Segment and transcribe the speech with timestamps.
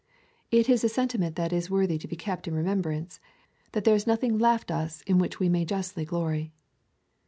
[0.49, 3.19] It is a sentiment that is worthy to be kept in remembrance—
[3.73, 6.51] that there is nothing left us in which we may justly glory.